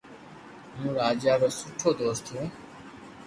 ھون 0.77 0.89
راجا 0.99 1.33
رو 1.41 1.49
سٺو 1.59 1.89
دوست 1.99 2.25
ھون 2.31 2.45